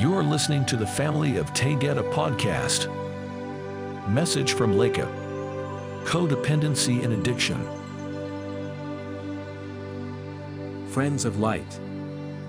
[0.00, 2.88] You're listening to the Family of Taygeta podcast.
[4.08, 5.06] Message from Laka
[6.06, 7.62] Codependency and Addiction.
[10.88, 11.78] Friends of Light.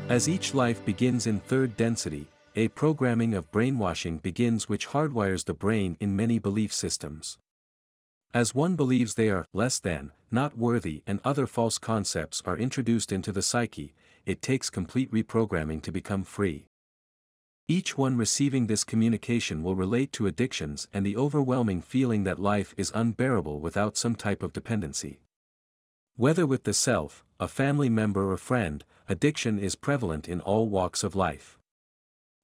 [0.08, 2.26] As each life begins in third density,
[2.56, 7.38] a programming of brainwashing begins which hardwires the brain in many belief systems.
[8.34, 13.12] As one believes they are less than, not worthy, and other false concepts are introduced
[13.12, 13.94] into the psyche,
[14.26, 16.68] it takes complete reprogramming to become free.
[17.72, 22.74] Each one receiving this communication will relate to addictions and the overwhelming feeling that life
[22.76, 25.22] is unbearable without some type of dependency.
[26.18, 31.02] Whether with the self, a family member or friend, addiction is prevalent in all walks
[31.02, 31.60] of life.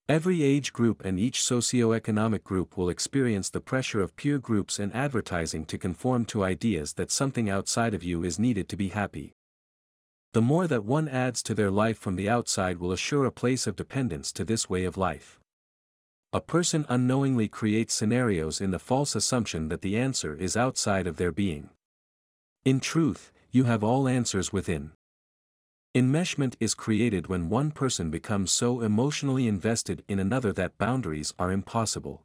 [0.07, 4.95] Every age group and each socio-economic group will experience the pressure of peer groups and
[4.95, 9.33] advertising to conform to ideas that something outside of you is needed to be happy.
[10.37, 13.65] The more that one adds to their life from the outside will assure a place
[13.65, 15.39] of dependence to this way of life.
[16.31, 21.17] A person unknowingly creates scenarios in the false assumption that the answer is outside of
[21.17, 21.71] their being.
[22.63, 24.91] In truth, you have all answers within.
[25.95, 31.51] Enmeshment is created when one person becomes so emotionally invested in another that boundaries are
[31.51, 32.21] impossible.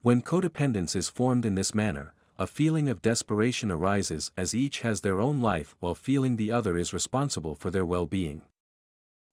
[0.00, 5.02] When codependence is formed in this manner, a feeling of desperation arises as each has
[5.02, 8.42] their own life while feeling the other is responsible for their well-being.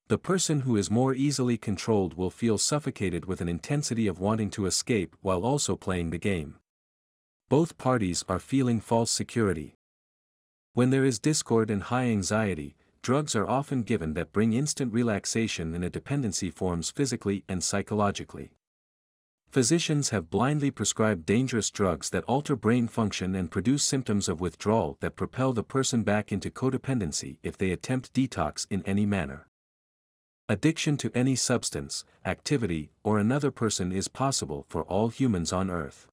[0.09, 4.51] The person who is more easily controlled will feel suffocated with an intensity of wanting
[4.51, 6.57] to escape while also playing the game.
[7.49, 9.73] Both parties are feeling false security.
[10.73, 15.73] When there is discord and high anxiety, drugs are often given that bring instant relaxation
[15.73, 18.51] and a dependency forms physically and psychologically.
[19.49, 24.95] Physicians have blindly prescribed dangerous drugs that alter brain function and produce symptoms of withdrawal
[24.99, 29.47] that propel the person back into codependency if they attempt detox in any manner.
[30.47, 36.07] Addiction to any substance, activity, or another person is possible for all humans on Earth.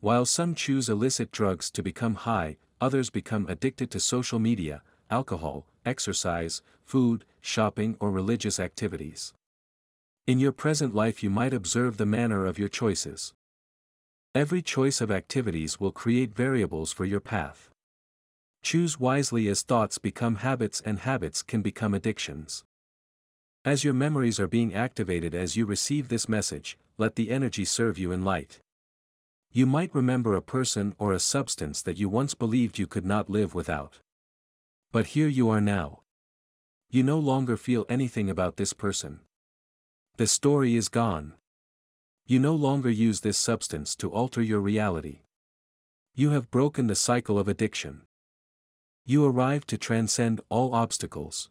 [0.00, 5.66] While some choose illicit drugs to become high, others become addicted to social media, alcohol,
[5.86, 9.34] exercise, food, shopping or religious activities.
[10.26, 13.32] In your present life you might observe the manner of your choices.
[14.34, 17.70] Every choice of activities will create variables for your path.
[18.62, 22.64] Choose wisely as thoughts become habits and habits can become addictions.
[23.64, 27.98] As your memories are being activated as you receive this message, let the energy serve
[27.98, 28.60] you in light.
[29.50, 33.30] You might remember a person or a substance that you once believed you could not
[33.30, 33.98] live without.
[34.92, 36.02] But here you are now.
[36.90, 39.20] You no longer feel anything about this person.
[40.20, 41.32] The story is gone.
[42.26, 45.20] You no longer use this substance to alter your reality.
[46.14, 48.02] You have broken the cycle of addiction.
[49.06, 51.48] You arrive to transcend all obstacles.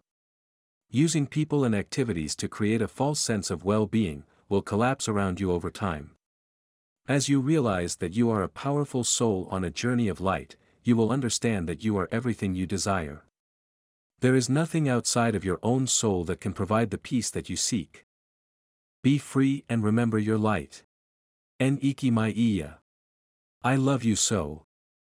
[0.87, 5.51] Using people and activities to create a false sense of well-being, will collapse around you
[5.51, 6.11] over time.
[7.07, 10.95] As you realize that you are a powerful soul on a journey of light, you
[10.95, 13.23] will understand that you are everything you desire.
[14.19, 17.55] There is nothing outside of your own soul that can provide the peace that you
[17.55, 18.05] seek.
[19.01, 20.83] Be free and remember your light.
[21.59, 22.79] En iki mai iya.
[23.63, 24.65] I love you so.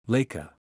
[0.08, 0.59] Laka.